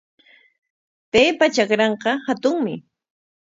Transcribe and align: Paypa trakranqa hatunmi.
Paypa 1.11 1.45
trakranqa 1.55 2.11
hatunmi. 2.25 2.75